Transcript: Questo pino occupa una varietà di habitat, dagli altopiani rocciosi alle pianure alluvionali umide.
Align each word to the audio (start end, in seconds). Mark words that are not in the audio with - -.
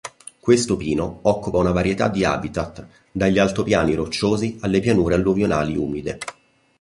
Questo 0.39 0.77
pino 0.77 1.19
occupa 1.21 1.59
una 1.59 1.69
varietà 1.69 2.07
di 2.07 2.25
habitat, 2.25 2.83
dagli 3.11 3.37
altopiani 3.37 3.93
rocciosi 3.93 4.57
alle 4.61 4.79
pianure 4.79 5.13
alluvionali 5.13 5.77
umide. 5.77 6.17